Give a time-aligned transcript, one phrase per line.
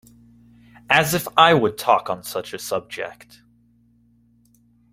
[0.89, 3.43] As if I would talk on such a subject!